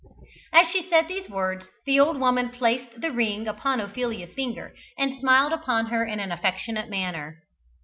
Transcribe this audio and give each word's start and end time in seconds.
As 0.51 0.67
she 0.71 0.89
said 0.89 1.07
these 1.07 1.29
words 1.29 1.67
the 1.85 1.99
old 1.99 2.19
woman 2.19 2.49
placed 2.49 3.01
the 3.01 3.11
ring 3.11 3.47
upon 3.47 3.79
Ophelia's 3.79 4.33
finger, 4.33 4.73
and 4.97 5.19
smiled 5.19 5.53
upon 5.53 5.91
her 5.91 6.03
in 6.03 6.19
an 6.19 6.31
affectionate 6.31 6.89
manner. 6.89 7.43